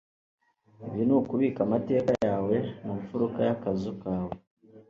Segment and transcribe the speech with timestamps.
[0.89, 2.55] Ibi ni ukubika amateka yawe
[2.85, 4.33] mu mfuruka y'akazu kawe